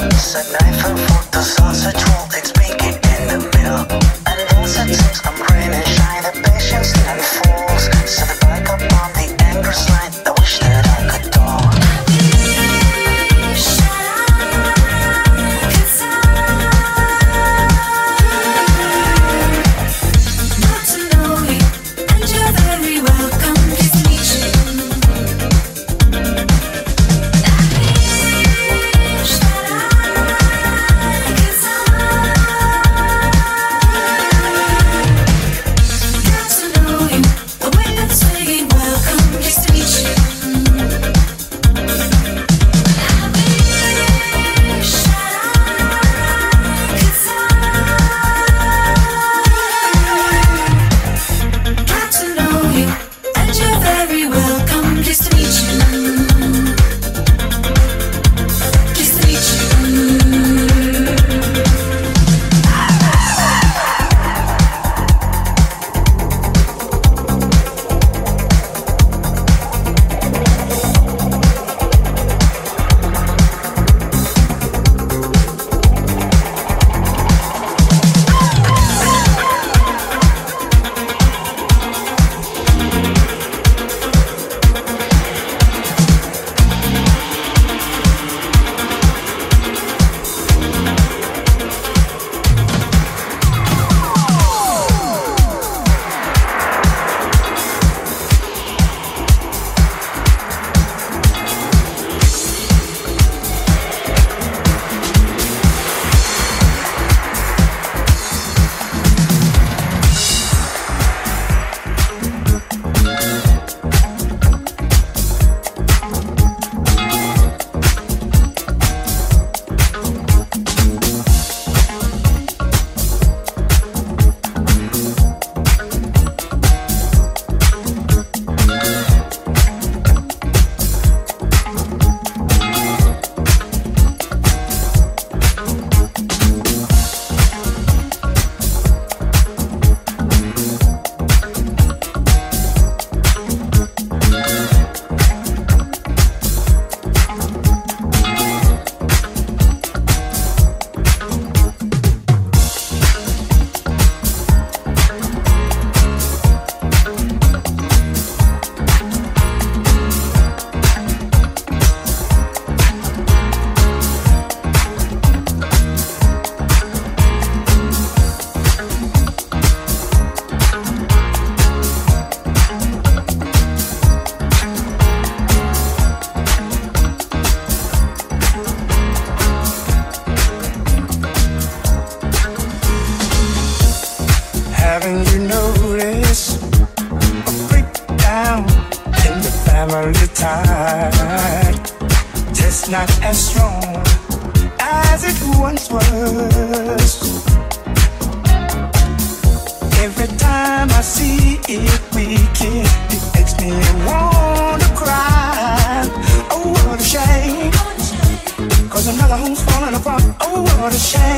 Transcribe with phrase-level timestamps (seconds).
[0.00, 2.57] It's a knife and fork, the sausage roll, it's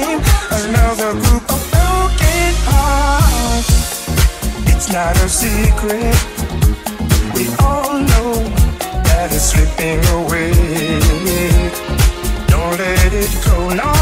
[0.01, 0.21] time.
[0.69, 4.09] Another group of broken hearts.
[4.67, 6.17] It's not a secret.
[7.35, 8.33] We all know
[9.09, 10.53] that it's slipping away.
[12.49, 13.57] Don't let it go.
[13.71, 13.93] No,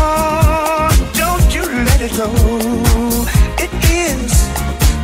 [1.14, 2.28] don't you let it go.
[3.58, 4.32] It is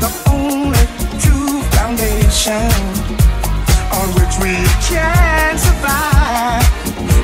[0.00, 0.84] the only
[1.22, 2.70] true foundation
[3.92, 4.54] on which we
[4.88, 6.64] can survive.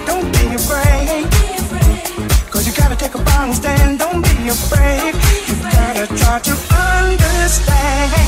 [0.07, 1.40] Don't be afraid
[3.01, 3.99] take a final stand.
[3.99, 5.15] Don't be afraid.
[5.49, 6.53] You gotta try to
[6.93, 8.21] understand.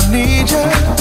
[0.00, 0.99] I need you.